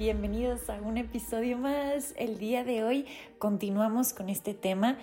Bienvenidos 0.00 0.70
a 0.70 0.80
un 0.80 0.96
episodio 0.96 1.58
más. 1.58 2.14
El 2.16 2.38
día 2.38 2.64
de 2.64 2.84
hoy 2.84 3.04
continuamos 3.38 4.14
con 4.14 4.30
este 4.30 4.54
tema 4.54 4.96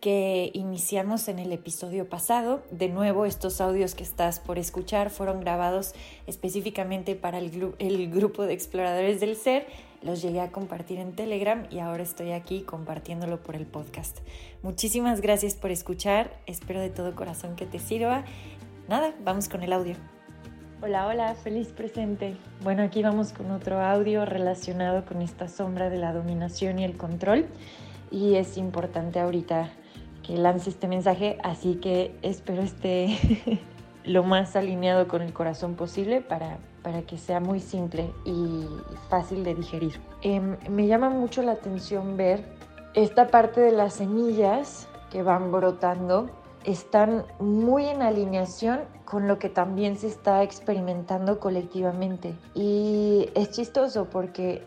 que 0.00 0.50
iniciamos 0.54 1.28
en 1.28 1.38
el 1.38 1.52
episodio 1.52 2.08
pasado. 2.08 2.60
De 2.72 2.88
nuevo, 2.88 3.26
estos 3.26 3.60
audios 3.60 3.94
que 3.94 4.02
estás 4.02 4.40
por 4.40 4.58
escuchar 4.58 5.10
fueron 5.10 5.38
grabados 5.38 5.94
específicamente 6.26 7.14
para 7.14 7.38
el, 7.38 8.10
grupo 8.10 8.42
de 8.42 8.52
exploradores 8.52 9.20
del 9.20 9.36
ser. 9.36 9.68
Los 10.02 10.20
llegué 10.20 10.40
a 10.40 10.50
compartir 10.50 10.98
en 10.98 11.12
Telegram 11.14 11.68
y 11.70 11.78
ahora 11.78 12.02
estoy 12.02 12.32
aquí 12.32 12.62
compartiéndolo 12.62 13.44
por 13.44 13.54
el 13.54 13.66
podcast. 13.66 14.18
Muchísimas 14.64 15.20
gracias 15.20 15.54
por 15.54 15.70
escuchar. 15.70 16.36
Espero 16.46 16.80
de 16.80 16.90
todo 16.90 17.14
corazón 17.14 17.54
que 17.54 17.66
te 17.66 17.78
sirva. 17.78 18.24
Nada, 18.88 19.14
vamos 19.22 19.48
con 19.48 19.62
el 19.62 19.72
audio. 19.72 20.19
Hola, 20.82 21.06
hola, 21.08 21.34
feliz 21.34 21.68
presente. 21.72 22.38
Bueno, 22.64 22.82
aquí 22.82 23.02
vamos 23.02 23.34
con 23.34 23.50
otro 23.50 23.82
audio 23.82 24.24
relacionado 24.24 25.04
con 25.04 25.20
esta 25.20 25.46
sombra 25.46 25.90
de 25.90 25.98
la 25.98 26.14
dominación 26.14 26.78
y 26.78 26.84
el 26.84 26.96
control. 26.96 27.44
Y 28.10 28.36
es 28.36 28.56
importante 28.56 29.20
ahorita 29.20 29.68
que 30.22 30.38
lance 30.38 30.70
este 30.70 30.88
mensaje, 30.88 31.36
así 31.42 31.74
que 31.74 32.16
espero 32.22 32.62
esté 32.62 33.18
lo 34.04 34.22
más 34.22 34.56
alineado 34.56 35.06
con 35.06 35.20
el 35.20 35.34
corazón 35.34 35.74
posible 35.74 36.22
para, 36.22 36.56
para 36.82 37.02
que 37.02 37.18
sea 37.18 37.40
muy 37.40 37.60
simple 37.60 38.10
y 38.24 38.64
fácil 39.10 39.44
de 39.44 39.54
digerir. 39.54 40.00
Em, 40.22 40.56
me 40.70 40.86
llama 40.86 41.10
mucho 41.10 41.42
la 41.42 41.52
atención 41.52 42.16
ver 42.16 42.42
esta 42.94 43.26
parte 43.26 43.60
de 43.60 43.72
las 43.72 43.92
semillas 43.92 44.88
que 45.10 45.22
van 45.22 45.52
brotando 45.52 46.30
están 46.64 47.24
muy 47.38 47.86
en 47.86 48.02
alineación 48.02 48.80
con 49.04 49.26
lo 49.26 49.38
que 49.38 49.48
también 49.48 49.96
se 49.96 50.06
está 50.06 50.42
experimentando 50.42 51.40
colectivamente. 51.40 52.34
Y 52.54 53.28
es 53.34 53.50
chistoso 53.50 54.08
porque 54.10 54.62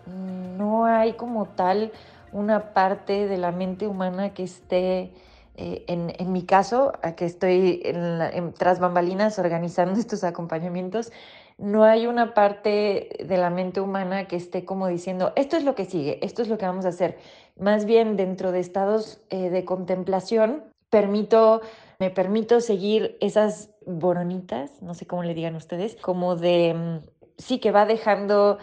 no 0.58 0.86
hay 0.86 1.14
como 1.14 1.46
tal 1.46 1.92
una 2.32 2.74
parte 2.74 3.28
de 3.28 3.38
la 3.38 3.52
mente 3.52 3.88
humana 3.88 4.34
que 4.34 4.44
esté, 4.44 5.12
eh, 5.56 5.86
en, 5.88 6.32
mi 6.32 6.44
caso, 6.44 6.92
que 7.16 7.26
estoy 7.26 7.82
en, 7.86 8.54
tras 8.54 8.80
bambalinas 8.80 9.38
organizando 9.40 10.00
estos 10.00 10.24
acompañamientos, 10.24 11.12
no 11.60 11.84
hay 11.84 12.08
una 12.08 12.34
parte 12.34 13.10
de 13.24 13.38
la 13.38 13.52
mente 13.52 13.80
humana 13.80 14.28
que 14.28 14.36
esté 14.36 14.66
como 14.66 14.88
diciendo, 14.88 15.32
esto 15.36 15.56
es 15.56 15.64
lo 15.64 15.76
que 15.76 15.86
sigue, 15.86 16.18
esto 16.26 16.42
es 16.42 16.48
lo 16.48 16.58
que 16.58 16.66
vamos 16.66 16.86
a 16.86 16.90
hacer. 16.90 17.18
Más 17.58 17.86
bien 17.86 18.18
dentro 18.18 18.52
de 18.52 18.60
estados 18.60 19.22
eh, 19.30 19.52
de 19.52 19.64
contemplación, 19.64 20.64
permito 20.94 21.62
me 22.04 22.10
permito 22.10 22.60
seguir 22.60 23.18
esas 23.22 23.70
boronitas, 23.86 24.82
no 24.82 24.94
sé 24.94 25.06
cómo 25.06 25.24
le 25.24 25.34
digan 25.34 25.56
ustedes, 25.56 25.96
como 26.02 26.36
de, 26.36 26.74
mm, 26.74 26.98
sí 27.38 27.60
que 27.60 27.72
va 27.72 27.86
dejando 27.86 28.58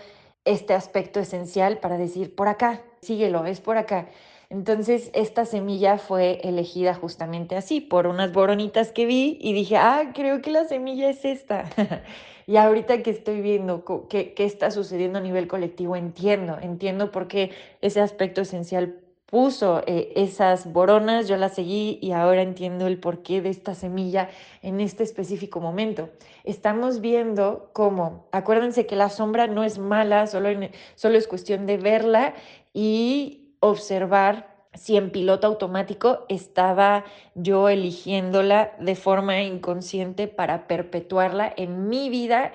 este 0.45 0.75
aspecto 0.75 1.21
esencial 1.21 1.79
para 1.79 1.97
decir, 1.97 2.35
por 2.35 2.49
acá, 2.49 2.83
síguelo, 3.01 3.47
es 3.47 3.63
por 3.63 3.79
acá. 3.79 4.09
Entonces, 4.51 5.11
esta 5.15 5.47
semilla 5.47 5.97
fue 5.97 6.41
elegida 6.43 6.93
justamente 6.93 7.57
así, 7.57 7.81
por 7.81 8.07
unas 8.07 8.31
boronitas 8.31 8.93
que 8.93 9.07
vi 9.07 9.39
y 9.41 9.55
dije, 9.55 9.79
ah, 9.79 10.13
creo 10.15 10.43
que 10.43 10.51
la 10.51 10.65
semilla 10.65 11.09
es 11.09 11.25
esta. 11.25 11.65
y 12.47 12.59
ahorita 12.59 13.03
que 13.03 13.11
estoy 13.11 13.41
viendo 13.41 13.85
qué, 14.11 14.35
qué 14.35 14.45
está 14.45 14.71
sucediendo 14.71 15.19
a 15.19 15.23
nivel 15.23 15.49
colectivo, 15.49 15.97
entiendo, 15.97 16.59
entiendo 16.61 17.11
por 17.11 17.27
qué 17.27 17.53
ese 17.81 18.03
aspecto 18.03 18.43
esencial 18.43 19.01
puso 19.31 19.83
eh, 19.87 20.13
esas 20.17 20.73
boronas, 20.73 21.29
yo 21.29 21.37
las 21.37 21.55
seguí 21.55 21.99
y 22.03 22.13
ahora 22.13 22.43
entiendo 22.43 22.87
el 22.87 22.99
porqué 22.99 23.41
de 23.41 23.49
esta 23.49 23.75
semilla 23.75 24.29
en 24.63 24.81
este 24.81 25.05
específico 25.05 25.61
momento. 25.61 26.11
Estamos 26.45 27.01
viendo 27.01 27.71
cómo, 27.73 28.27
acuérdense 28.33 28.87
que 28.87 28.97
la 28.97 29.09
sombra 29.09 29.47
no 29.47 29.65
es 29.65 29.79
mala, 29.79 30.27
solo, 30.27 30.49
solo 30.97 31.17
es 31.17 31.29
cuestión 31.29 31.67
de 31.67 31.79
verla 31.79 32.35
y 32.75 33.55
observar 33.61 34.51
si 34.75 34.97
en 34.97 35.11
piloto 35.11 35.47
automático 35.47 36.25
estaba 36.29 37.05
yo 37.35 37.69
eligiéndola 37.69 38.73
de 38.79 38.95
forma 38.95 39.43
inconsciente 39.43 40.29
para 40.29 40.69
perpetuarla 40.69 41.53
en 41.57 41.89
mi 41.89 42.09
vida 42.09 42.53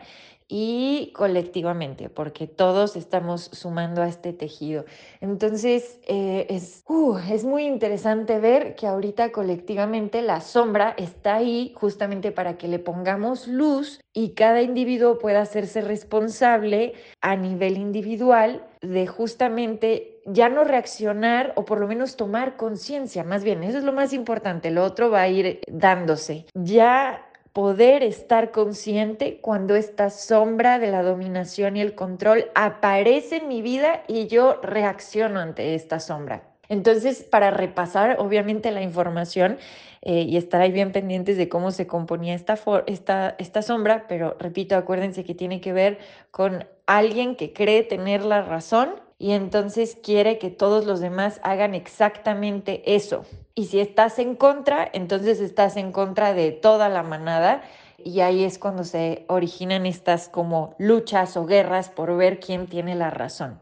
y 0.47 1.11
colectivamente, 1.16 2.09
porque 2.09 2.47
todos 2.47 2.95
estamos 2.95 3.50
sumando 3.51 4.01
a 4.01 4.07
este 4.07 4.31
tejido. 4.33 4.85
Entonces, 5.22 6.00
eh, 6.07 6.45
es, 6.50 6.83
uh, 6.88 7.17
es 7.17 7.44
muy 7.44 7.66
interesante 7.66 8.39
ver 8.39 8.75
que 8.75 8.85
ahorita 8.88 9.31
colectivamente 9.31 10.22
la 10.22 10.41
sombra 10.41 10.94
está 10.97 11.35
ahí 11.35 11.73
justamente 11.75 12.31
para 12.31 12.57
que 12.57 12.67
le 12.67 12.79
pongamos 12.79 13.47
luz 13.47 14.01
y 14.13 14.29
cada 14.29 14.61
individuo 14.61 15.17
pueda 15.17 15.41
hacerse 15.41 15.81
responsable 15.81 16.94
a 17.22 17.35
nivel 17.35 17.78
individual 17.78 18.66
de 18.81 19.07
justamente 19.07 20.22
ya 20.25 20.50
no 20.50 20.63
reaccionar 20.63 21.53
o 21.55 21.66
por 21.66 21.79
lo 21.79 21.88
menos 21.88 22.16
tomar 22.16 22.55
conciencia, 22.57 23.23
más 23.23 23.44
bien, 23.44 23.63
eso 23.63 23.78
es 23.78 23.84
lo 23.84 23.94
más 23.94 24.13
importante, 24.13 24.72
lo 24.72 24.84
otro 24.84 25.09
va 25.09 25.22
a 25.22 25.28
ir 25.28 25.59
dándose. 25.67 26.45
Ya 26.53 27.24
poder 27.55 28.03
estar 28.03 28.51
consciente 28.51 29.39
cuando 29.39 29.77
esta 29.77 30.09
sombra 30.09 30.77
de 30.77 30.91
la 30.91 31.03
dominación 31.03 31.77
y 31.77 31.81
el 31.81 31.95
control 31.95 32.47
aparece 32.53 33.38
en 33.38 33.47
mi 33.47 33.61
vida 33.61 34.03
y 34.09 34.27
yo 34.27 34.59
reacciono 34.61 35.39
ante 35.39 35.73
esta 35.73 36.01
sombra. 36.01 36.43
Entonces, 36.67 37.23
para 37.23 37.51
repasar, 37.51 38.17
obviamente, 38.19 38.71
la 38.71 38.81
información 38.81 39.57
eh, 40.01 40.23
y 40.23 40.35
estar 40.35 40.59
ahí 40.59 40.73
bien 40.73 40.91
pendientes 40.91 41.38
de 41.38 41.47
cómo 41.47 41.71
se 41.71 41.88
componía 41.88 42.35
esta, 42.35 42.59
esta, 42.88 43.35
esta 43.39 43.61
sombra, 43.61 44.05
pero 44.09 44.35
repito, 44.37 44.75
acuérdense 44.75 45.23
que 45.23 45.33
tiene 45.33 45.61
que 45.61 45.72
ver 45.72 45.99
con 46.31 46.66
alguien 46.87 47.37
que 47.37 47.53
cree 47.53 47.83
tener 47.83 48.25
la 48.25 48.41
razón 48.41 49.04
y 49.17 49.31
entonces 49.31 49.97
quiere 50.01 50.37
que 50.37 50.49
todos 50.49 50.85
los 50.85 50.99
demás 50.99 51.39
hagan 51.43 51.73
exactamente 51.73 52.95
eso. 52.95 53.25
Y 53.53 53.67
si 53.67 53.79
estás 53.79 54.19
en 54.19 54.35
contra, 54.35 54.89
entonces 54.91 55.39
estás 55.39 55.77
en 55.77 55.91
contra 55.91 56.33
de 56.33 56.51
toda 56.51 56.89
la 56.89 57.03
manada 57.03 57.63
y 57.97 58.19
ahí 58.19 58.43
es 58.43 58.59
cuando 58.59 58.83
se 58.83 59.25
originan 59.29 59.85
estas 59.85 60.27
como 60.27 60.75
luchas 60.77 61.37
o 61.37 61.45
guerras 61.45 61.89
por 61.89 62.15
ver 62.17 62.39
quién 62.39 62.67
tiene 62.67 62.95
la 62.95 63.09
razón. 63.09 63.61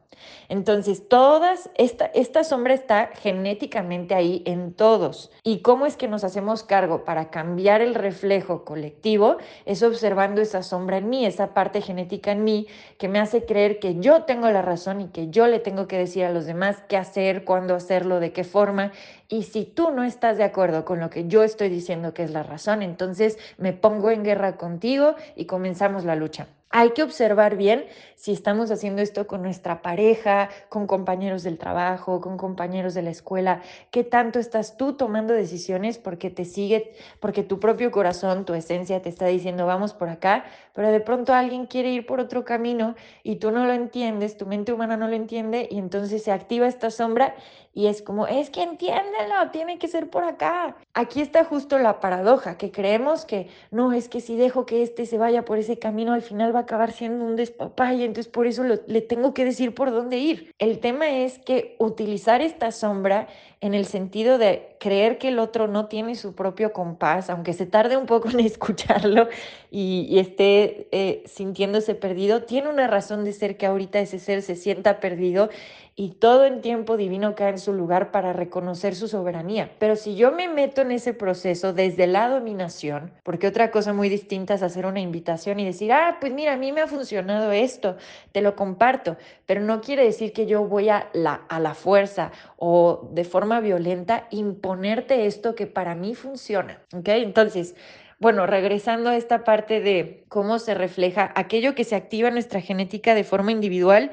Entonces, 0.49 1.07
todas, 1.07 1.69
esta, 1.75 2.05
esta 2.13 2.43
sombra 2.43 2.73
está 2.73 3.09
genéticamente 3.13 4.15
ahí 4.15 4.43
en 4.45 4.73
todos. 4.73 5.31
¿Y 5.43 5.59
cómo 5.59 5.85
es 5.85 5.97
que 5.97 6.07
nos 6.07 6.23
hacemos 6.23 6.63
cargo 6.63 7.03
para 7.05 7.29
cambiar 7.29 7.81
el 7.81 7.95
reflejo 7.95 8.65
colectivo? 8.65 9.37
Es 9.65 9.83
observando 9.83 10.41
esa 10.41 10.63
sombra 10.63 10.97
en 10.97 11.09
mí, 11.09 11.25
esa 11.25 11.53
parte 11.53 11.81
genética 11.81 12.31
en 12.31 12.43
mí 12.43 12.67
que 12.97 13.07
me 13.07 13.19
hace 13.19 13.45
creer 13.45 13.79
que 13.79 13.99
yo 13.99 14.23
tengo 14.23 14.49
la 14.49 14.61
razón 14.61 15.01
y 15.01 15.07
que 15.07 15.29
yo 15.29 15.47
le 15.47 15.59
tengo 15.59 15.87
que 15.87 15.97
decir 15.97 16.25
a 16.25 16.31
los 16.31 16.45
demás 16.45 16.83
qué 16.87 16.97
hacer, 16.97 17.45
cuándo 17.45 17.75
hacerlo, 17.75 18.19
de 18.19 18.31
qué 18.31 18.43
forma. 18.43 18.91
Y 19.29 19.43
si 19.43 19.65
tú 19.65 19.91
no 19.91 20.03
estás 20.03 20.37
de 20.37 20.43
acuerdo 20.43 20.85
con 20.85 20.99
lo 20.99 21.09
que 21.09 21.27
yo 21.27 21.43
estoy 21.43 21.69
diciendo 21.69 22.13
que 22.13 22.23
es 22.23 22.31
la 22.31 22.43
razón, 22.43 22.81
entonces 22.81 23.37
me 23.57 23.73
pongo 23.73 24.11
en 24.11 24.23
guerra 24.23 24.57
contigo 24.57 25.15
y 25.35 25.45
comenzamos 25.45 26.05
la 26.05 26.15
lucha. 26.15 26.47
Hay 26.75 26.93
que 26.93 27.03
observar 27.03 27.55
bien 27.55 27.85
si 28.15 28.31
estamos 28.31 28.71
haciendo 28.71 29.03
esto 29.03 29.27
con 29.27 29.43
nuestra 29.43 29.83
pareja, 29.83 30.49
con 30.69 30.87
compañeros 30.87 31.43
del 31.43 31.59
trabajo, 31.59 32.19
con 32.19 32.35
compañeros 32.35 32.95
de 32.95 33.03
la 33.03 33.11
escuela, 33.11 33.61
qué 33.91 34.03
tanto 34.03 34.39
estás 34.39 34.75
tú 34.75 34.93
tomando 34.93 35.35
decisiones 35.35 35.99
porque 35.99 36.31
te 36.31 36.45
sigue, 36.45 36.95
porque 37.19 37.43
tu 37.43 37.59
propio 37.59 37.91
corazón, 37.91 38.43
tu 38.43 38.55
esencia 38.55 39.03
te 39.03 39.09
está 39.09 39.27
diciendo 39.27 39.67
vamos 39.67 39.93
por 39.93 40.09
acá, 40.09 40.45
pero 40.73 40.89
de 40.89 40.99
pronto 40.99 41.35
alguien 41.35 41.67
quiere 41.67 41.91
ir 41.91 42.07
por 42.07 42.19
otro 42.19 42.43
camino 42.43 42.95
y 43.21 43.35
tú 43.35 43.51
no 43.51 43.67
lo 43.67 43.73
entiendes, 43.73 44.35
tu 44.35 44.47
mente 44.47 44.73
humana 44.73 44.97
no 44.97 45.07
lo 45.07 45.13
entiende 45.13 45.67
y 45.69 45.77
entonces 45.77 46.23
se 46.23 46.31
activa 46.31 46.65
esta 46.65 46.89
sombra 46.89 47.35
y 47.73 47.87
es 47.87 48.01
como, 48.01 48.27
es 48.27 48.49
que 48.49 48.61
entiéndelo, 48.61 49.49
tiene 49.51 49.79
que 49.79 49.87
ser 49.87 50.09
por 50.09 50.23
acá. 50.23 50.75
Aquí 50.93 51.21
está 51.21 51.43
justo 51.43 51.79
la 51.79 51.99
paradoja, 51.99 52.57
que 52.57 52.71
creemos 52.71 53.25
que 53.25 53.47
no, 53.71 53.93
es 53.93 54.09
que 54.09 54.21
si 54.21 54.35
dejo 54.35 54.65
que 54.65 54.83
este 54.83 55.05
se 55.05 55.17
vaya 55.17 55.43
por 55.43 55.57
ese 55.57 55.79
camino, 55.79 56.13
al 56.13 56.21
final 56.21 56.55
va 56.55 56.59
acabar 56.59 56.91
siendo 56.91 57.25
un 57.25 57.33
y 57.39 58.03
entonces 58.03 58.27
por 58.27 58.47
eso 58.47 58.63
le 58.63 59.01
tengo 59.01 59.33
que 59.33 59.45
decir 59.45 59.73
por 59.73 59.91
dónde 59.91 60.17
ir. 60.17 60.53
El 60.59 60.79
tema 60.79 61.09
es 61.09 61.39
que 61.39 61.75
utilizar 61.79 62.41
esta 62.41 62.71
sombra 62.71 63.27
en 63.59 63.73
el 63.73 63.85
sentido 63.85 64.37
de 64.37 64.75
creer 64.79 65.17
que 65.17 65.29
el 65.29 65.39
otro 65.39 65.67
no 65.67 65.87
tiene 65.87 66.15
su 66.15 66.35
propio 66.35 66.73
compás, 66.73 67.29
aunque 67.29 67.53
se 67.53 67.65
tarde 67.65 67.95
un 67.95 68.05
poco 68.05 68.29
en 68.29 68.39
escucharlo 68.41 69.29
y, 69.71 70.19
esté 70.19 70.87
eh, 70.91 71.23
sintiéndose 71.25 71.95
perdido, 71.95 72.43
tiene 72.43 72.69
una 72.69 72.87
razón 72.87 73.23
de 73.23 73.31
ser 73.31 73.57
que 73.57 73.65
ahorita 73.65 73.99
ese 73.99 74.19
ser 74.19 74.41
se 74.41 74.55
sienta 74.55 74.99
perdido 74.99 75.49
y 75.95 76.15
todo 76.15 76.45
en 76.45 76.61
tiempo 76.61 76.97
divino 76.97 77.35
cae 77.35 77.51
en 77.51 77.59
su 77.59 77.71
lugar 77.71 78.11
para 78.11 78.33
reconocer 78.33 78.95
su 78.95 79.07
soberanía. 79.07 79.71
Pero 79.77 79.95
si 79.95 80.15
yo 80.15 80.31
me 80.31 80.47
meto 80.47 80.81
en 80.81 80.91
ese 80.91 81.13
proceso 81.13 81.71
desde 81.71 82.07
la 82.07 82.29
dominación, 82.29 83.11
porque 83.23 83.47
otra 83.47 83.69
cosa 83.69 83.93
muy 83.93 84.09
distinta 84.09 84.55
es 84.55 84.63
hacer 84.63 84.87
una 84.87 85.01
invitación 85.01 85.59
y 85.59 85.65
decir, 85.65 85.93
ah, 85.93 86.17
pues 86.19 86.33
mira, 86.33 86.53
a 86.53 86.57
mí 86.57 86.71
me 86.71 86.81
ha 86.81 86.87
funcionado 86.87 87.51
esto, 87.51 87.97
te 88.31 88.41
lo 88.41 88.55
comparto, 88.55 89.17
pero 89.45 89.61
no 89.61 89.81
quiere 89.81 90.03
decir 90.03 90.33
que 90.33 90.47
yo 90.47 90.65
voy 90.65 90.89
a 90.89 91.09
la, 91.13 91.41
a 91.47 91.59
la 91.59 91.75
fuerza 91.75 92.31
o 92.57 93.07
de 93.11 93.23
forma 93.23 93.59
violenta 93.59 94.27
imponerte 94.31 95.27
esto 95.27 95.53
que 95.53 95.67
para 95.67 95.93
mí 95.93 96.15
funciona. 96.15 96.81
¿Ok? 96.95 97.09
Entonces, 97.09 97.75
bueno, 98.23 98.47
regresando 98.47 99.09
a 99.09 99.17
esta 99.17 99.43
parte 99.43 99.81
de 99.81 100.23
cómo 100.29 100.57
se 100.57 100.73
refleja 100.73 101.33
aquello 101.35 101.75
que 101.75 101.83
se 101.83 101.95
activa 101.95 102.29
en 102.29 102.35
nuestra 102.35 102.61
genética 102.61 103.15
de 103.15 103.25
forma 103.25 103.51
individual 103.51 104.11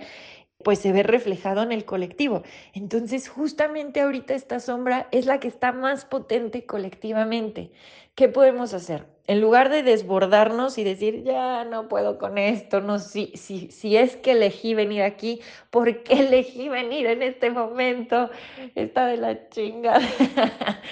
pues 0.62 0.78
se 0.78 0.92
ve 0.92 1.02
reflejado 1.02 1.62
en 1.62 1.72
el 1.72 1.84
colectivo. 1.84 2.42
Entonces, 2.72 3.28
justamente 3.28 4.00
ahorita 4.00 4.34
esta 4.34 4.60
sombra 4.60 5.08
es 5.10 5.26
la 5.26 5.40
que 5.40 5.48
está 5.48 5.72
más 5.72 6.04
potente 6.04 6.66
colectivamente. 6.66 7.70
¿Qué 8.14 8.28
podemos 8.28 8.74
hacer? 8.74 9.06
En 9.30 9.40
lugar 9.40 9.68
de 9.68 9.84
desbordarnos 9.84 10.76
y 10.76 10.82
decir, 10.82 11.22
ya 11.22 11.64
no 11.64 11.86
puedo 11.86 12.18
con 12.18 12.36
esto, 12.36 12.80
no, 12.80 12.98
si, 12.98 13.30
si, 13.36 13.70
si 13.70 13.96
es 13.96 14.16
que 14.16 14.32
elegí 14.32 14.74
venir 14.74 15.02
aquí, 15.02 15.40
¿por 15.70 16.02
qué 16.02 16.26
elegí 16.26 16.68
venir 16.68 17.06
en 17.06 17.22
este 17.22 17.48
momento? 17.48 18.28
Está 18.74 19.06
de 19.06 19.18
la 19.18 19.48
chingada. 19.48 20.00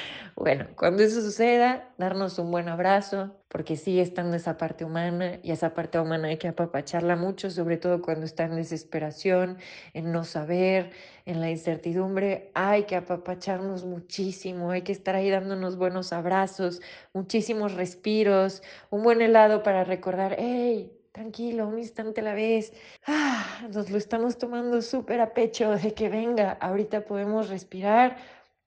Bueno, 0.40 0.68
cuando 0.76 1.02
eso 1.02 1.20
suceda, 1.20 1.92
darnos 1.98 2.38
un 2.38 2.52
buen 2.52 2.68
abrazo, 2.68 3.34
porque 3.48 3.74
sigue 3.74 4.02
estando 4.02 4.36
esa 4.36 4.56
parte 4.56 4.84
humana 4.84 5.40
y 5.42 5.50
esa 5.50 5.74
parte 5.74 5.98
humana 5.98 6.28
hay 6.28 6.36
que 6.36 6.46
apapacharla 6.46 7.16
mucho, 7.16 7.50
sobre 7.50 7.76
todo 7.76 8.00
cuando 8.00 8.24
está 8.24 8.44
en 8.44 8.54
desesperación, 8.54 9.58
en 9.94 10.12
no 10.12 10.22
saber, 10.22 10.92
en 11.28 11.40
la 11.40 11.50
incertidumbre. 11.50 12.50
Hay 12.54 12.84
que 12.84 12.96
apapacharnos 12.96 13.84
muchísimo, 13.84 14.70
hay 14.70 14.82
que 14.82 14.92
estar 14.92 15.14
ahí 15.14 15.30
dándonos 15.30 15.76
buenos 15.76 16.12
abrazos, 16.12 16.80
muchísimos 17.12 17.74
respiros, 17.74 18.62
un 18.90 19.02
buen 19.02 19.22
helado 19.22 19.62
para 19.62 19.84
recordar, 19.84 20.36
hey, 20.38 20.92
tranquilo, 21.12 21.68
un 21.68 21.78
instante 21.78 22.20
a 22.22 22.24
la 22.24 22.34
vez. 22.34 22.72
Ah, 23.06 23.68
nos 23.70 23.90
lo 23.90 23.98
estamos 23.98 24.38
tomando 24.38 24.82
súper 24.82 25.20
a 25.20 25.34
pecho 25.34 25.70
de 25.76 25.94
que 25.94 26.08
venga, 26.08 26.52
ahorita 26.52 27.04
podemos 27.04 27.48
respirar 27.48 28.16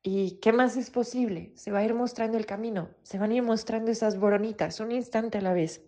¿Y 0.03 0.39
qué 0.41 0.51
más 0.51 0.77
es 0.77 0.89
posible? 0.89 1.51
Se 1.53 1.69
va 1.69 1.79
a 1.79 1.83
ir 1.83 1.93
mostrando 1.93 2.35
el 2.37 2.47
camino, 2.47 2.89
se 3.03 3.19
van 3.19 3.31
a 3.31 3.35
ir 3.35 3.43
mostrando 3.43 3.91
esas 3.91 4.17
boronitas, 4.17 4.79
un 4.79 4.91
instante 4.91 5.37
a 5.37 5.41
la 5.41 5.53
vez. 5.53 5.83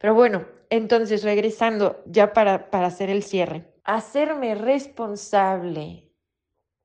Pero 0.00 0.14
bueno, 0.14 0.44
entonces 0.70 1.22
regresando 1.22 2.02
ya 2.06 2.32
para, 2.32 2.68
para 2.70 2.88
hacer 2.88 3.10
el 3.10 3.22
cierre, 3.22 3.64
hacerme 3.88 4.54
responsable 4.54 6.12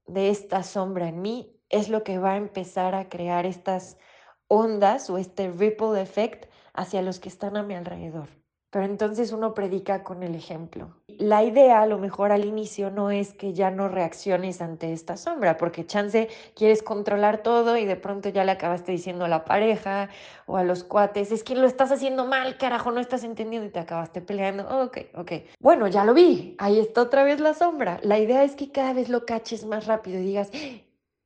de 0.08 0.30
esta 0.30 0.64
sombra 0.64 1.10
en 1.10 1.22
mí 1.22 1.60
es 1.68 1.90
lo 1.90 2.02
que 2.06 2.18
va 2.18 2.32
a 2.32 2.38
empezar 2.38 2.96
a 2.96 3.10
crear 3.10 3.46
estas 3.46 3.98
ondas 4.48 5.10
o 5.10 5.18
este 5.18 5.52
ripple 5.52 6.02
effect 6.02 6.50
hacia 6.74 7.02
los 7.02 7.20
que 7.20 7.28
están 7.28 7.58
a 7.58 7.64
mi 7.64 7.74
alrededor 7.74 8.30
pero 8.74 8.86
entonces 8.86 9.31
uno 9.31 9.54
predica 9.54 10.04
con 10.04 10.24
el 10.24 10.34
ejemplo. 10.34 10.96
La 11.08 11.44
idea 11.44 11.84
a 11.84 11.86
lo 11.86 12.00
mejor 12.00 12.31
al 12.31 12.44
inicio 12.44 12.90
no 12.90 13.12
es 13.12 13.31
que 13.36 13.54
ya 13.54 13.70
no 13.70 13.88
reacciones 13.88 14.62
ante 14.62 14.94
esta 14.94 15.16
sombra, 15.16 15.58
porque 15.58 15.86
chance 15.86 16.28
quieres 16.56 16.81
controlar 16.81 17.44
todo 17.44 17.78
y 17.78 17.86
de 17.86 17.96
pronto 17.98 18.30
ya 18.30 18.44
le 18.44 18.52
acabaste 18.52 18.92
diciendo 18.92 19.25
a 19.25 19.28
la 19.28 19.46
pareja 19.46 20.10
o 20.48 20.58
a 20.58 20.64
los 20.64 20.84
cuates, 20.84 21.31
es 21.31 21.44
que 21.44 21.54
lo 21.54 21.68
estás 21.68 21.92
haciendo 21.92 22.25
mal, 22.25 22.58
carajo, 22.58 22.90
no 22.90 23.00
estás 23.00 23.24
entendiendo 23.24 23.68
y 23.68 23.72
te 23.72 23.78
acabaste 23.78 24.22
peleando. 24.22 24.68
ok, 24.81 24.98
ok. 25.14 25.31
Bueno, 25.60 25.88
ya 25.88 26.04
lo 26.04 26.16
vi, 26.16 26.56
ahí 26.58 26.80
está 26.80 27.04
otra 27.04 27.24
vez 27.24 27.40
la 27.40 27.54
sombra. 27.54 28.00
La 28.02 28.18
idea 28.18 28.44
es 28.44 28.56
que 28.56 28.72
cada 28.72 28.94
vez 28.94 29.08
lo 29.08 29.28
caches 29.28 29.68
más 29.68 29.86
rápido 29.86 30.18
y 30.20 30.24
digas, 30.24 30.50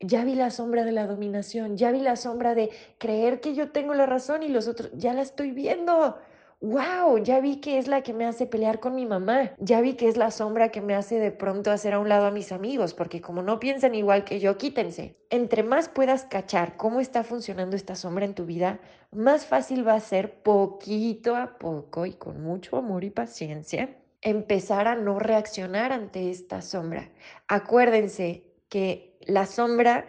ya 0.01 0.25
vi 0.25 0.35
la 0.35 0.51
sombra 0.51 0.83
de 0.83 0.91
la 0.91 1.07
dominación, 1.07 1.77
ya 1.77 1.91
vi 1.91 2.01
la 2.01 2.17
sombra 2.17 2.55
de 2.55 2.71
creer 2.97 3.39
que 3.39 3.55
yo 3.55 3.71
tengo 3.71 3.93
la 3.93 4.05
razón 4.05 4.43
y 4.43 4.49
los 4.49 4.67
otros, 4.67 4.91
ya 4.95 5.13
la 5.13 5.21
estoy 5.21 5.51
viendo 5.51 6.17
wow, 6.59 7.17
ya 7.19 7.39
vi 7.39 7.57
que 7.57 7.77
es 7.77 7.87
la 7.87 8.01
que 8.01 8.13
me 8.13 8.25
hace 8.25 8.47
pelear 8.47 8.79
con 8.79 8.95
mi 8.95 9.05
mamá, 9.05 9.51
ya 9.59 9.79
vi 9.81 9.93
que 9.93 10.07
es 10.07 10.17
la 10.17 10.31
sombra 10.31 10.69
que 10.69 10.81
me 10.81 10.95
hace 10.95 11.19
de 11.19 11.31
pronto 11.31 11.71
hacer 11.71 11.93
a 11.93 11.99
un 11.99 12.09
lado 12.09 12.25
a 12.25 12.31
mis 12.31 12.51
amigos, 12.51 12.93
porque 12.93 13.21
como 13.21 13.43
no 13.43 13.59
piensan 13.59 13.95
igual 13.95 14.23
que 14.23 14.39
yo, 14.39 14.57
quítense. 14.57 15.15
Entre 15.29 15.63
más 15.63 15.89
puedas 15.89 16.25
cachar 16.25 16.77
cómo 16.77 16.99
está 16.99 17.23
funcionando 17.23 17.75
esta 17.75 17.95
sombra 17.95 18.25
en 18.25 18.33
tu 18.33 18.45
vida, 18.45 18.79
más 19.11 19.45
fácil 19.45 19.87
va 19.87 19.93
a 19.93 19.99
ser 19.99 20.41
poquito 20.41 21.35
a 21.35 21.57
poco 21.57 22.05
y 22.05 22.13
con 22.13 22.41
mucho 22.41 22.77
amor 22.77 23.03
y 23.03 23.09
paciencia 23.09 23.95
empezar 24.21 24.87
a 24.87 24.95
no 24.95 25.19
reaccionar 25.19 25.91
ante 25.91 26.31
esta 26.31 26.61
sombra. 26.61 27.09
Acuérdense 27.47 28.43
que 28.67 29.17
la 29.21 29.45
sombra, 29.45 30.05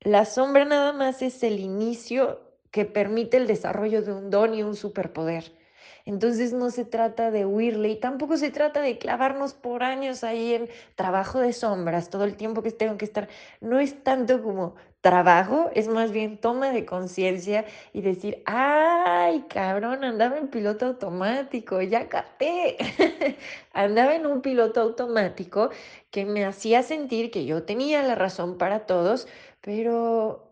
la 0.00 0.24
sombra 0.24 0.64
nada 0.64 0.92
más 0.92 1.22
es 1.22 1.42
el 1.42 1.60
inicio 1.60 2.40
que 2.70 2.84
permite 2.84 3.36
el 3.36 3.46
desarrollo 3.46 4.02
de 4.02 4.12
un 4.12 4.30
don 4.30 4.54
y 4.54 4.62
un 4.62 4.76
superpoder. 4.76 5.59
Entonces 6.04 6.52
no 6.52 6.70
se 6.70 6.84
trata 6.84 7.30
de 7.30 7.46
huirle 7.46 7.90
y 7.90 7.96
tampoco 7.96 8.36
se 8.36 8.50
trata 8.50 8.80
de 8.80 8.98
clavarnos 8.98 9.54
por 9.54 9.82
años 9.82 10.24
ahí 10.24 10.54
en 10.54 10.68
trabajo 10.94 11.40
de 11.40 11.52
sombras 11.52 12.10
todo 12.10 12.24
el 12.24 12.36
tiempo 12.36 12.62
que 12.62 12.70
tengo 12.72 12.96
que 12.96 13.04
estar. 13.04 13.28
No 13.60 13.78
es 13.78 14.02
tanto 14.02 14.42
como 14.42 14.74
trabajo, 15.00 15.70
es 15.74 15.88
más 15.88 16.12
bien 16.12 16.36
toma 16.38 16.70
de 16.70 16.84
conciencia 16.84 17.64
y 17.92 18.02
decir, 18.02 18.42
ay, 18.46 19.44
cabrón, 19.48 20.04
andaba 20.04 20.36
en 20.36 20.48
piloto 20.48 20.86
automático, 20.86 21.80
ya 21.80 22.08
capté. 22.08 22.76
andaba 23.72 24.14
en 24.14 24.26
un 24.26 24.42
piloto 24.42 24.80
automático 24.80 25.70
que 26.10 26.26
me 26.26 26.44
hacía 26.44 26.82
sentir 26.82 27.30
que 27.30 27.46
yo 27.46 27.62
tenía 27.62 28.02
la 28.02 28.14
razón 28.14 28.58
para 28.58 28.80
todos, 28.80 29.26
pero 29.62 30.49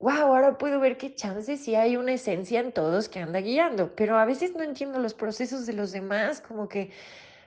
wow, 0.00 0.12
ahora 0.12 0.56
puedo 0.56 0.80
ver 0.80 0.96
qué 0.96 1.14
chances 1.14 1.60
si 1.60 1.74
hay 1.74 1.96
una 1.96 2.14
esencia 2.14 2.60
en 2.60 2.72
todos 2.72 3.08
que 3.08 3.20
anda 3.20 3.40
guiando, 3.40 3.94
pero 3.94 4.18
a 4.18 4.24
veces 4.24 4.54
no 4.56 4.62
entiendo 4.62 4.98
los 4.98 5.12
procesos 5.14 5.66
de 5.66 5.74
los 5.74 5.92
demás, 5.92 6.40
como 6.40 6.68
que, 6.68 6.90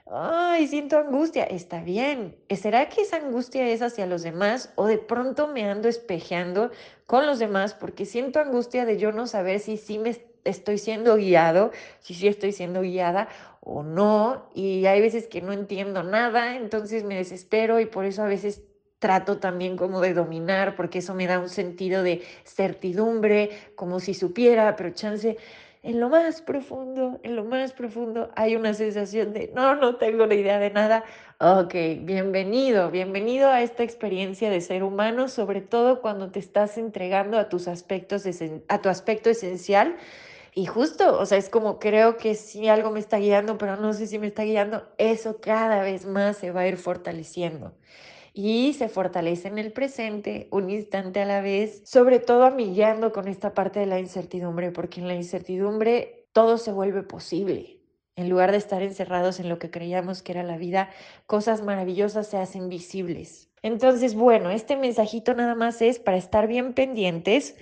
ay, 0.06 0.68
siento 0.68 0.96
angustia, 0.96 1.44
está 1.44 1.82
bien, 1.82 2.36
¿será 2.50 2.88
que 2.88 3.02
esa 3.02 3.16
angustia 3.16 3.68
es 3.68 3.82
hacia 3.82 4.06
los 4.06 4.22
demás 4.22 4.72
o 4.76 4.86
de 4.86 4.98
pronto 4.98 5.48
me 5.48 5.68
ando 5.68 5.88
espejeando 5.88 6.70
con 7.06 7.26
los 7.26 7.40
demás 7.40 7.74
porque 7.74 8.06
siento 8.06 8.38
angustia 8.38 8.84
de 8.84 8.98
yo 8.98 9.10
no 9.10 9.26
saber 9.26 9.58
si 9.58 9.76
sí 9.76 9.98
me 9.98 10.16
estoy 10.44 10.78
siendo 10.78 11.16
guiado, 11.16 11.72
si 12.00 12.14
sí 12.14 12.28
estoy 12.28 12.52
siendo 12.52 12.82
guiada 12.82 13.28
o 13.60 13.82
no, 13.82 14.50
y 14.54 14.86
hay 14.86 15.00
veces 15.00 15.26
que 15.26 15.40
no 15.40 15.52
entiendo 15.52 16.04
nada, 16.04 16.54
entonces 16.56 17.02
me 17.02 17.16
desespero 17.16 17.80
y 17.80 17.86
por 17.86 18.04
eso 18.04 18.22
a 18.22 18.26
veces 18.26 18.62
trato 19.04 19.36
también 19.36 19.76
como 19.76 20.00
de 20.00 20.14
dominar, 20.14 20.76
porque 20.76 21.00
eso 21.00 21.14
me 21.14 21.26
da 21.26 21.38
un 21.38 21.50
sentido 21.50 22.02
de 22.02 22.22
certidumbre, 22.44 23.50
como 23.74 24.00
si 24.00 24.14
supiera, 24.14 24.76
pero 24.76 24.94
chance, 24.94 25.36
en 25.82 26.00
lo 26.00 26.08
más 26.08 26.40
profundo, 26.40 27.20
en 27.22 27.36
lo 27.36 27.44
más 27.44 27.74
profundo 27.74 28.30
hay 28.34 28.56
una 28.56 28.72
sensación 28.72 29.34
de, 29.34 29.52
no, 29.54 29.74
no 29.74 29.96
tengo 29.96 30.24
la 30.24 30.34
idea 30.34 30.58
de 30.58 30.70
nada. 30.70 31.04
Ok, 31.38 31.74
bienvenido, 32.00 32.90
bienvenido 32.90 33.50
a 33.50 33.60
esta 33.60 33.82
experiencia 33.82 34.48
de 34.48 34.62
ser 34.62 34.82
humano, 34.82 35.28
sobre 35.28 35.60
todo 35.60 36.00
cuando 36.00 36.30
te 36.30 36.38
estás 36.38 36.78
entregando 36.78 37.36
a 37.36 37.50
tus 37.50 37.68
aspectos, 37.68 38.24
a 38.68 38.80
tu 38.80 38.88
aspecto 38.88 39.28
esencial. 39.28 39.96
Y 40.54 40.66
justo, 40.66 41.18
o 41.18 41.26
sea, 41.26 41.36
es 41.38 41.48
como 41.50 41.78
creo 41.80 42.16
que 42.16 42.34
sí 42.36 42.68
algo 42.68 42.90
me 42.90 43.00
está 43.00 43.18
guiando, 43.18 43.58
pero 43.58 43.76
no 43.76 43.92
sé 43.92 44.06
si 44.06 44.18
me 44.18 44.28
está 44.28 44.44
guiando, 44.44 44.86
eso 44.98 45.40
cada 45.40 45.82
vez 45.82 46.06
más 46.06 46.36
se 46.36 46.52
va 46.52 46.60
a 46.62 46.68
ir 46.68 46.76
fortaleciendo 46.76 47.74
y 48.34 48.72
se 48.72 48.88
fortalece 48.88 49.46
en 49.48 49.58
el 49.58 49.72
presente 49.72 50.48
un 50.50 50.68
instante 50.68 51.22
a 51.22 51.24
la 51.24 51.40
vez, 51.40 51.82
sobre 51.84 52.18
todo 52.18 52.44
amillando 52.44 53.12
con 53.12 53.28
esta 53.28 53.54
parte 53.54 53.78
de 53.78 53.86
la 53.86 54.00
incertidumbre, 54.00 54.72
porque 54.72 55.00
en 55.00 55.06
la 55.08 55.14
incertidumbre 55.14 56.26
todo 56.32 56.58
se 56.58 56.72
vuelve 56.72 57.04
posible. 57.04 57.80
En 58.16 58.28
lugar 58.28 58.50
de 58.50 58.58
estar 58.58 58.82
encerrados 58.82 59.38
en 59.38 59.48
lo 59.48 59.58
que 59.60 59.70
creíamos 59.70 60.22
que 60.22 60.32
era 60.32 60.42
la 60.42 60.56
vida, 60.56 60.90
cosas 61.26 61.62
maravillosas 61.62 62.26
se 62.26 62.36
hacen 62.36 62.68
visibles. 62.68 63.50
Entonces, 63.62 64.14
bueno, 64.14 64.50
este 64.50 64.76
mensajito 64.76 65.34
nada 65.34 65.54
más 65.54 65.80
es 65.80 66.00
para 66.00 66.16
estar 66.16 66.48
bien 66.48 66.74
pendientes 66.74 67.56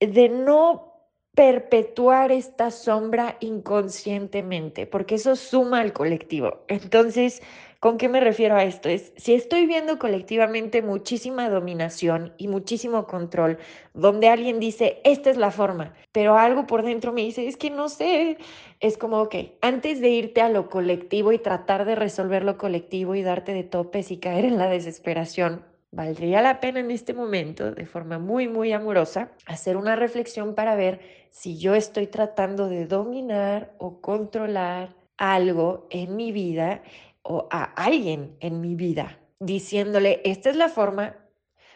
de 0.00 0.28
no 0.28 0.87
perpetuar 1.34 2.32
esta 2.32 2.70
sombra 2.70 3.36
inconscientemente, 3.40 4.86
porque 4.86 5.16
eso 5.16 5.36
suma 5.36 5.80
al 5.80 5.92
colectivo. 5.92 6.64
Entonces, 6.68 7.42
¿Con 7.80 7.96
qué 7.96 8.08
me 8.08 8.18
refiero 8.18 8.56
a 8.56 8.64
esto? 8.64 8.88
Es 8.88 9.12
si 9.16 9.34
estoy 9.34 9.64
viendo 9.66 10.00
colectivamente 10.00 10.82
muchísima 10.82 11.48
dominación 11.48 12.32
y 12.36 12.48
muchísimo 12.48 13.06
control, 13.06 13.58
donde 13.94 14.28
alguien 14.28 14.58
dice, 14.58 15.00
esta 15.04 15.30
es 15.30 15.36
la 15.36 15.52
forma, 15.52 15.94
pero 16.10 16.36
algo 16.36 16.66
por 16.66 16.82
dentro 16.82 17.12
me 17.12 17.20
dice, 17.20 17.46
es 17.46 17.56
que 17.56 17.70
no 17.70 17.88
sé, 17.88 18.36
es 18.80 18.98
como, 18.98 19.20
ok, 19.20 19.36
antes 19.60 20.00
de 20.00 20.08
irte 20.08 20.40
a 20.40 20.48
lo 20.48 20.68
colectivo 20.68 21.30
y 21.30 21.38
tratar 21.38 21.84
de 21.84 21.94
resolver 21.94 22.42
lo 22.42 22.58
colectivo 22.58 23.14
y 23.14 23.22
darte 23.22 23.54
de 23.54 23.62
topes 23.62 24.10
y 24.10 24.18
caer 24.18 24.44
en 24.44 24.58
la 24.58 24.68
desesperación, 24.68 25.64
valdría 25.92 26.42
la 26.42 26.58
pena 26.58 26.80
en 26.80 26.90
este 26.90 27.14
momento, 27.14 27.70
de 27.70 27.86
forma 27.86 28.18
muy, 28.18 28.48
muy 28.48 28.72
amorosa, 28.72 29.30
hacer 29.46 29.76
una 29.76 29.94
reflexión 29.94 30.56
para 30.56 30.74
ver 30.74 31.00
si 31.30 31.58
yo 31.58 31.74
estoy 31.74 32.06
tratando 32.06 32.68
de 32.68 32.86
dominar 32.86 33.74
o 33.78 34.00
controlar 34.00 34.94
algo 35.16 35.86
en 35.90 36.16
mi 36.16 36.32
vida 36.32 36.82
o 37.22 37.48
a 37.50 37.64
alguien 37.64 38.36
en 38.40 38.60
mi 38.60 38.74
vida 38.74 39.18
diciéndole, 39.40 40.20
esta 40.24 40.50
es 40.50 40.56
la 40.56 40.68
forma. 40.68 41.16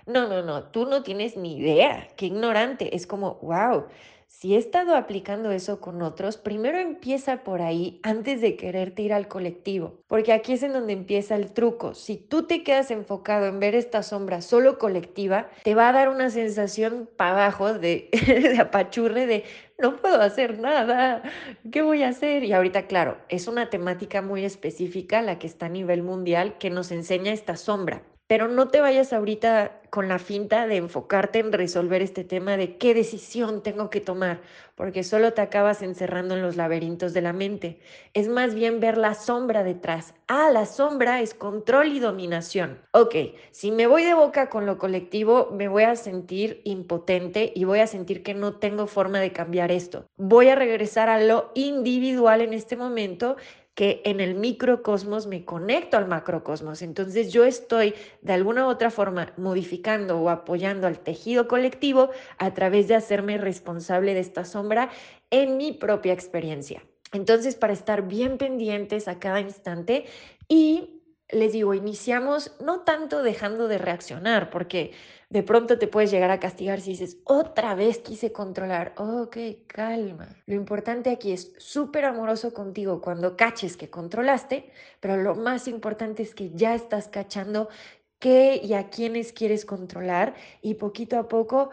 No, 0.06 0.28
no, 0.28 0.42
no, 0.42 0.64
tú 0.70 0.86
no 0.86 1.02
tienes 1.02 1.36
ni 1.36 1.58
idea, 1.58 2.08
qué 2.16 2.26
ignorante. 2.26 2.94
Es 2.96 3.06
como, 3.06 3.36
wow, 3.36 3.86
si 4.32 4.56
he 4.56 4.58
estado 4.58 4.96
aplicando 4.96 5.52
eso 5.52 5.78
con 5.78 6.02
otros, 6.02 6.36
primero 6.36 6.78
empieza 6.78 7.44
por 7.44 7.62
ahí 7.62 8.00
antes 8.02 8.40
de 8.40 8.56
quererte 8.56 9.02
ir 9.02 9.12
al 9.12 9.28
colectivo, 9.28 10.00
porque 10.08 10.32
aquí 10.32 10.54
es 10.54 10.64
en 10.64 10.72
donde 10.72 10.94
empieza 10.94 11.36
el 11.36 11.52
truco. 11.52 11.94
Si 11.94 12.16
tú 12.16 12.44
te 12.44 12.64
quedas 12.64 12.90
enfocado 12.90 13.46
en 13.46 13.60
ver 13.60 13.76
esta 13.76 14.02
sombra 14.02 14.40
solo 14.40 14.78
colectiva, 14.78 15.48
te 15.62 15.76
va 15.76 15.90
a 15.90 15.92
dar 15.92 16.08
una 16.08 16.30
sensación 16.30 17.08
para 17.16 17.32
abajo 17.32 17.74
de, 17.74 18.08
de 18.26 18.58
apachurre 18.58 19.26
de 19.26 19.44
no 19.78 19.96
puedo 19.96 20.20
hacer 20.20 20.58
nada, 20.58 21.22
¿qué 21.70 21.82
voy 21.82 22.02
a 22.02 22.08
hacer? 22.08 22.42
Y 22.42 22.52
ahorita, 22.52 22.86
claro, 22.86 23.18
es 23.28 23.46
una 23.46 23.70
temática 23.70 24.22
muy 24.22 24.44
específica 24.44 25.22
la 25.22 25.38
que 25.38 25.46
está 25.46 25.66
a 25.66 25.68
nivel 25.68 26.02
mundial 26.02 26.56
que 26.58 26.70
nos 26.70 26.90
enseña 26.90 27.32
esta 27.32 27.56
sombra 27.56 28.02
pero 28.32 28.48
no 28.48 28.68
te 28.68 28.80
vayas 28.80 29.12
ahorita 29.12 29.82
con 29.90 30.08
la 30.08 30.18
finta 30.18 30.66
de 30.66 30.78
enfocarte 30.78 31.38
en 31.38 31.52
resolver 31.52 32.00
este 32.00 32.24
tema 32.24 32.56
de 32.56 32.78
qué 32.78 32.94
decisión 32.94 33.62
tengo 33.62 33.90
que 33.90 34.00
tomar, 34.00 34.40
porque 34.74 35.04
solo 35.04 35.34
te 35.34 35.42
acabas 35.42 35.82
encerrando 35.82 36.34
en 36.34 36.40
los 36.40 36.56
laberintos 36.56 37.12
de 37.12 37.20
la 37.20 37.34
mente. 37.34 37.78
Es 38.14 38.28
más 38.28 38.54
bien 38.54 38.80
ver 38.80 38.96
la 38.96 39.12
sombra 39.12 39.62
detrás. 39.62 40.14
Ah, 40.28 40.48
la 40.50 40.64
sombra 40.64 41.20
es 41.20 41.34
control 41.34 41.88
y 41.88 42.00
dominación. 42.00 42.78
Ok, 42.92 43.14
si 43.50 43.70
me 43.70 43.86
voy 43.86 44.02
de 44.02 44.14
boca 44.14 44.48
con 44.48 44.64
lo 44.64 44.78
colectivo, 44.78 45.50
me 45.52 45.68
voy 45.68 45.82
a 45.82 45.94
sentir 45.94 46.62
impotente 46.64 47.52
y 47.54 47.64
voy 47.64 47.80
a 47.80 47.86
sentir 47.86 48.22
que 48.22 48.32
no 48.32 48.54
tengo 48.54 48.86
forma 48.86 49.20
de 49.20 49.34
cambiar 49.34 49.70
esto. 49.70 50.06
Voy 50.16 50.48
a 50.48 50.54
regresar 50.54 51.10
a 51.10 51.20
lo 51.20 51.50
individual 51.54 52.40
en 52.40 52.54
este 52.54 52.78
momento 52.78 53.36
que 53.74 54.02
en 54.04 54.20
el 54.20 54.34
microcosmos 54.34 55.26
me 55.26 55.44
conecto 55.44 55.96
al 55.96 56.06
macrocosmos. 56.06 56.82
Entonces 56.82 57.32
yo 57.32 57.44
estoy 57.44 57.94
de 58.20 58.32
alguna 58.32 58.66
u 58.66 58.70
otra 58.70 58.90
forma 58.90 59.32
modificando 59.36 60.18
o 60.20 60.28
apoyando 60.28 60.86
al 60.86 60.98
tejido 60.98 61.48
colectivo 61.48 62.10
a 62.38 62.52
través 62.52 62.88
de 62.88 62.94
hacerme 62.94 63.38
responsable 63.38 64.14
de 64.14 64.20
esta 64.20 64.44
sombra 64.44 64.90
en 65.30 65.56
mi 65.56 65.72
propia 65.72 66.12
experiencia. 66.12 66.82
Entonces, 67.12 67.56
para 67.56 67.74
estar 67.74 68.08
bien 68.08 68.38
pendientes 68.38 69.06
a 69.06 69.18
cada 69.18 69.40
instante 69.40 70.06
y 70.48 71.02
les 71.32 71.52
digo, 71.52 71.74
iniciamos 71.74 72.52
no 72.60 72.80
tanto 72.80 73.22
dejando 73.22 73.66
de 73.68 73.78
reaccionar, 73.78 74.50
porque 74.50 74.92
de 75.32 75.42
pronto 75.42 75.78
te 75.78 75.86
puedes 75.86 76.10
llegar 76.10 76.30
a 76.30 76.38
castigar 76.38 76.82
si 76.82 76.90
dices, 76.90 77.16
otra 77.24 77.74
vez 77.74 78.00
quise 78.00 78.32
controlar. 78.32 78.92
Ok, 78.98 79.38
calma. 79.66 80.28
Lo 80.44 80.54
importante 80.54 81.08
aquí 81.08 81.32
es 81.32 81.54
súper 81.56 82.04
amoroso 82.04 82.52
contigo 82.52 83.00
cuando 83.00 83.34
caches 83.34 83.78
que 83.78 83.88
controlaste, 83.88 84.70
pero 85.00 85.16
lo 85.16 85.34
más 85.34 85.68
importante 85.68 86.22
es 86.22 86.34
que 86.34 86.50
ya 86.50 86.74
estás 86.74 87.08
cachando 87.08 87.70
qué 88.18 88.60
y 88.62 88.74
a 88.74 88.90
quiénes 88.90 89.32
quieres 89.32 89.64
controlar 89.64 90.34
y 90.60 90.74
poquito 90.74 91.18
a 91.18 91.28
poco 91.28 91.70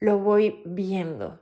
lo 0.00 0.18
voy 0.18 0.62
viendo 0.64 1.38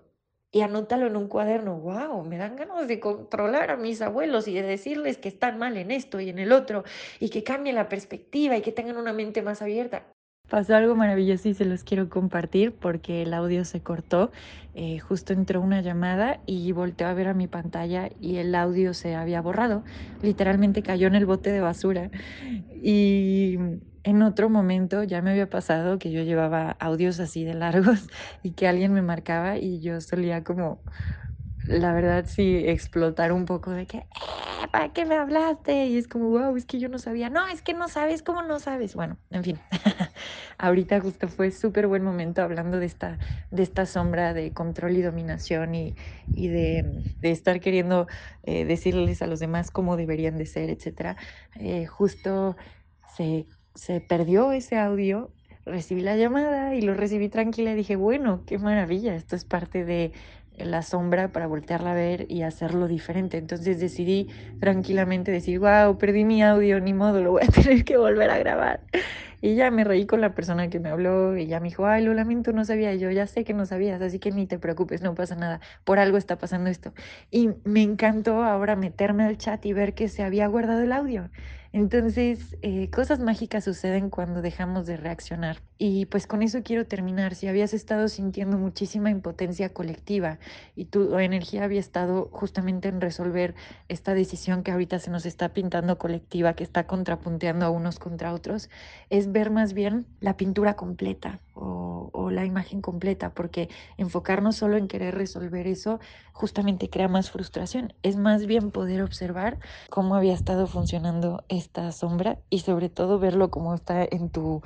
y 0.54 0.60
anótalo 0.60 1.08
en 1.08 1.16
un 1.16 1.26
cuaderno. 1.26 1.80
¡Wow! 1.80 2.24
Me 2.24 2.38
dan 2.38 2.54
ganas 2.54 2.86
de 2.86 3.00
controlar 3.00 3.72
a 3.72 3.76
mis 3.76 4.00
abuelos 4.00 4.46
y 4.46 4.54
de 4.54 4.62
decirles 4.62 5.18
que 5.18 5.28
están 5.28 5.58
mal 5.58 5.76
en 5.76 5.90
esto 5.90 6.20
y 6.20 6.30
en 6.30 6.38
el 6.38 6.52
otro 6.52 6.84
y 7.18 7.30
que 7.30 7.42
cambien 7.42 7.74
la 7.74 7.88
perspectiva 7.88 8.56
y 8.56 8.62
que 8.62 8.70
tengan 8.70 8.96
una 8.96 9.12
mente 9.12 9.42
más 9.42 9.62
abierta. 9.62 10.04
Pasó 10.48 10.76
algo 10.76 10.94
maravilloso 10.94 11.48
y 11.48 11.54
se 11.54 11.64
los 11.64 11.82
quiero 11.82 12.08
compartir 12.08 12.72
porque 12.72 13.22
el 13.22 13.34
audio 13.34 13.64
se 13.64 13.80
cortó. 13.80 14.30
Eh, 14.76 15.00
justo 15.00 15.32
entró 15.32 15.60
una 15.60 15.80
llamada 15.80 16.38
y 16.46 16.70
volteó 16.70 17.08
a 17.08 17.14
ver 17.14 17.26
a 17.26 17.34
mi 17.34 17.48
pantalla 17.48 18.10
y 18.20 18.36
el 18.36 18.54
audio 18.54 18.94
se 18.94 19.16
había 19.16 19.40
borrado. 19.40 19.82
Literalmente 20.22 20.82
cayó 20.82 21.08
en 21.08 21.16
el 21.16 21.26
bote 21.26 21.50
de 21.50 21.62
basura. 21.62 22.10
Y 22.80 23.58
en 24.04 24.22
otro 24.22 24.50
momento 24.50 25.02
ya 25.02 25.22
me 25.22 25.30
había 25.30 25.50
pasado 25.50 25.98
que 25.98 26.12
yo 26.12 26.22
llevaba 26.22 26.76
audios 26.78 27.18
así 27.20 27.44
de 27.44 27.54
largos 27.54 28.06
y 28.42 28.52
que 28.52 28.68
alguien 28.68 28.92
me 28.92 29.02
marcaba 29.02 29.56
y 29.58 29.80
yo 29.80 30.00
solía 30.00 30.44
como, 30.44 30.82
la 31.66 31.92
verdad 31.94 32.26
sí, 32.28 32.56
explotar 32.66 33.32
un 33.32 33.46
poco 33.46 33.70
de 33.70 33.86
que, 33.86 34.06
¿para 34.70 34.92
qué 34.92 35.06
me 35.06 35.16
hablaste? 35.16 35.86
Y 35.86 35.96
es 35.96 36.08
como, 36.08 36.28
wow, 36.30 36.56
es 36.56 36.66
que 36.66 36.78
yo 36.78 36.88
no 36.90 36.98
sabía. 36.98 37.30
No, 37.30 37.46
es 37.48 37.62
que 37.62 37.72
no 37.74 37.88
sabes, 37.88 38.22
¿cómo 38.22 38.42
no 38.42 38.60
sabes? 38.60 38.94
Bueno, 38.94 39.18
en 39.30 39.44
fin, 39.44 39.58
ahorita 40.58 41.00
justo 41.00 41.28
fue 41.28 41.50
súper 41.50 41.86
buen 41.86 42.02
momento 42.04 42.42
hablando 42.42 42.78
de 42.78 42.86
esta, 42.86 43.18
de 43.50 43.62
esta 43.62 43.86
sombra 43.86 44.34
de 44.34 44.52
control 44.52 44.96
y 44.96 45.02
dominación 45.02 45.74
y, 45.74 45.96
y 46.32 46.48
de, 46.48 47.04
de, 47.22 47.30
estar 47.30 47.60
queriendo 47.60 48.06
eh, 48.42 48.64
decirles 48.66 49.22
a 49.22 49.26
los 49.26 49.40
demás 49.40 49.70
cómo 49.70 49.96
deberían 49.96 50.36
de 50.36 50.46
ser, 50.46 50.68
etc. 50.70 51.16
Eh, 51.54 51.86
justo 51.86 52.56
se 53.06 53.46
se 53.74 54.00
perdió 54.00 54.52
ese 54.52 54.78
audio, 54.78 55.30
recibí 55.64 56.00
la 56.00 56.16
llamada 56.16 56.74
y 56.74 56.82
lo 56.82 56.94
recibí 56.94 57.28
tranquila 57.28 57.72
y 57.72 57.74
dije, 57.74 57.96
bueno, 57.96 58.42
qué 58.46 58.58
maravilla, 58.58 59.14
esto 59.14 59.36
es 59.36 59.44
parte 59.44 59.84
de 59.84 60.12
la 60.56 60.82
sombra 60.82 61.32
para 61.32 61.46
voltearla 61.46 61.92
a 61.92 61.94
ver 61.94 62.26
y 62.30 62.42
hacerlo 62.42 62.86
diferente. 62.86 63.38
Entonces 63.38 63.80
decidí 63.80 64.28
tranquilamente 64.60 65.32
decir, 65.32 65.58
wow, 65.58 65.98
perdí 65.98 66.24
mi 66.24 66.42
audio, 66.42 66.80
ni 66.80 66.92
modo, 66.92 67.20
lo 67.20 67.32
voy 67.32 67.42
a 67.42 67.46
tener 67.62 67.84
que 67.84 67.96
volver 67.96 68.30
a 68.30 68.38
grabar. 68.38 68.80
Y 69.40 69.56
ya 69.56 69.70
me 69.70 69.84
reí 69.84 70.06
con 70.06 70.22
la 70.22 70.34
persona 70.34 70.70
que 70.70 70.80
me 70.80 70.88
habló 70.88 71.36
y 71.36 71.46
ya 71.46 71.60
me 71.60 71.68
dijo, 71.68 71.86
ay, 71.86 72.02
lo 72.02 72.14
lamento, 72.14 72.52
no 72.52 72.64
sabía. 72.64 72.94
yo 72.94 73.10
ya 73.10 73.26
sé 73.26 73.44
que 73.44 73.52
no 73.52 73.66
sabías, 73.66 74.00
así 74.00 74.18
que 74.18 74.30
ni 74.30 74.46
te 74.46 74.58
preocupes, 74.58 75.02
no 75.02 75.14
pasa 75.14 75.36
nada. 75.36 75.60
Por 75.84 75.98
algo 75.98 76.16
está 76.16 76.38
pasando 76.38 76.70
esto. 76.70 76.94
Y 77.30 77.50
me 77.64 77.82
encantó 77.82 78.42
ahora 78.42 78.74
meterme 78.74 79.24
al 79.24 79.36
chat 79.36 79.64
y 79.66 79.74
ver 79.74 79.92
que 79.94 80.08
se 80.08 80.22
había 80.22 80.46
guardado 80.46 80.80
el 80.82 80.92
audio. 80.92 81.28
Entonces, 81.74 82.56
eh, 82.62 82.88
cosas 82.90 83.18
mágicas 83.18 83.64
suceden 83.64 84.08
cuando 84.08 84.42
dejamos 84.42 84.86
de 84.86 84.96
reaccionar. 84.96 85.56
Y 85.76 86.06
pues 86.06 86.28
con 86.28 86.40
eso 86.44 86.62
quiero 86.62 86.86
terminar. 86.86 87.34
Si 87.34 87.48
habías 87.48 87.74
estado 87.74 88.06
sintiendo 88.06 88.56
muchísima 88.58 89.10
impotencia 89.10 89.70
colectiva 89.70 90.38
y 90.76 90.84
tu 90.84 91.18
energía 91.18 91.64
había 91.64 91.80
estado 91.80 92.28
justamente 92.30 92.86
en 92.86 93.00
resolver 93.00 93.56
esta 93.88 94.14
decisión 94.14 94.62
que 94.62 94.70
ahorita 94.70 95.00
se 95.00 95.10
nos 95.10 95.26
está 95.26 95.48
pintando 95.48 95.98
colectiva, 95.98 96.54
que 96.54 96.62
está 96.62 96.86
contrapunteando 96.86 97.66
a 97.66 97.70
unos 97.70 97.98
contra 97.98 98.32
otros, 98.32 98.70
es 99.10 99.32
ver 99.32 99.50
más 99.50 99.74
bien 99.74 100.06
la 100.20 100.36
pintura 100.36 100.74
completa 100.76 101.40
o, 101.54 102.30
la 102.30 102.44
imagen 102.44 102.80
completa, 102.80 103.30
porque 103.30 103.68
enfocarnos 103.96 104.56
solo 104.56 104.76
en 104.76 104.88
querer 104.88 105.14
resolver 105.14 105.66
eso 105.66 106.00
justamente 106.32 106.90
crea 106.90 107.06
más 107.06 107.30
frustración. 107.30 107.92
Es 108.02 108.16
más 108.16 108.46
bien 108.46 108.70
poder 108.70 109.02
observar 109.02 109.58
cómo 109.88 110.16
había 110.16 110.34
estado 110.34 110.66
funcionando 110.66 111.44
esta 111.48 111.92
sombra 111.92 112.38
y 112.50 112.60
sobre 112.60 112.88
todo 112.88 113.18
verlo 113.18 113.50
como 113.50 113.74
está 113.74 114.02
en 114.02 114.30
tu 114.30 114.62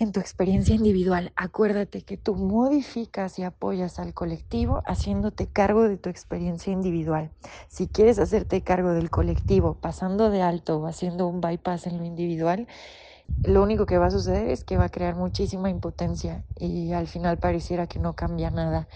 en 0.00 0.12
tu 0.12 0.18
experiencia 0.20 0.74
individual. 0.74 1.32
Acuérdate 1.36 2.02
que 2.02 2.16
tú 2.16 2.34
modificas 2.34 3.38
y 3.38 3.44
apoyas 3.44 3.98
al 3.98 4.12
colectivo 4.12 4.82
haciéndote 4.86 5.46
cargo 5.46 5.88
de 5.88 5.96
tu 5.96 6.08
experiencia 6.08 6.72
individual. 6.72 7.30
Si 7.68 7.86
quieres 7.86 8.18
hacerte 8.18 8.62
cargo 8.62 8.90
del 8.90 9.10
colectivo 9.10 9.74
pasando 9.74 10.30
de 10.30 10.42
alto 10.42 10.78
o 10.78 10.86
haciendo 10.86 11.28
un 11.28 11.40
bypass 11.40 11.86
en 11.86 11.98
lo 11.98 12.04
individual, 12.04 12.66
lo 13.42 13.62
único 13.62 13.86
que 13.86 13.98
va 13.98 14.06
a 14.06 14.10
suceder 14.10 14.48
es 14.48 14.64
que 14.64 14.76
va 14.76 14.84
a 14.84 14.88
crear 14.88 15.16
muchísima 15.16 15.68
impotencia 15.68 16.44
y 16.56 16.92
al 16.92 17.06
final 17.06 17.38
pareciera 17.38 17.86
que 17.86 17.98
no 17.98 18.14
cambia 18.14 18.50
nada. 18.50 18.88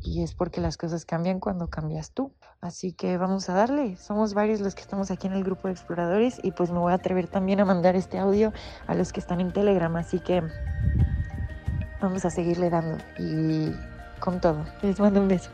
Y 0.00 0.22
es 0.22 0.34
porque 0.34 0.60
las 0.60 0.76
cosas 0.76 1.04
cambian 1.04 1.40
cuando 1.40 1.68
cambias 1.68 2.12
tú. 2.12 2.32
Así 2.60 2.92
que 2.92 3.18
vamos 3.18 3.48
a 3.48 3.54
darle. 3.54 3.96
Somos 3.96 4.34
varios 4.34 4.60
los 4.60 4.74
que 4.74 4.82
estamos 4.82 5.10
aquí 5.10 5.26
en 5.26 5.32
el 5.32 5.44
grupo 5.44 5.68
de 5.68 5.74
exploradores 5.74 6.40
y 6.42 6.52
pues 6.52 6.70
me 6.70 6.78
voy 6.78 6.92
a 6.92 6.96
atrever 6.96 7.26
también 7.26 7.60
a 7.60 7.64
mandar 7.64 7.96
este 7.96 8.18
audio 8.18 8.52
a 8.86 8.94
los 8.94 9.12
que 9.12 9.20
están 9.20 9.40
en 9.40 9.52
Telegram. 9.52 9.94
Así 9.96 10.20
que 10.20 10.42
vamos 12.00 12.24
a 12.24 12.30
seguirle 12.30 12.70
dando 12.70 12.98
y 13.18 13.72
con 14.20 14.40
todo. 14.40 14.64
Les 14.82 15.00
mando 15.00 15.20
un 15.20 15.28
beso. 15.28 15.50